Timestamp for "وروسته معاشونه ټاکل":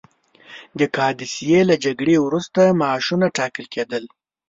2.25-3.65